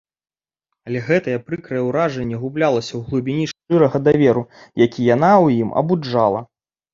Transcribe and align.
Але 0.87 0.99
гэтае 1.09 1.35
прыкрае 1.49 1.81
ўражанне 1.89 2.39
гублялася 2.45 2.89
ў 2.95 3.01
глыбіні 3.11 3.45
шчырага 3.51 3.97
даверу, 4.09 4.43
які 4.85 5.07
яна 5.15 5.31
ў 5.43 5.47
ім 5.67 5.77
абуджала. 5.85 6.41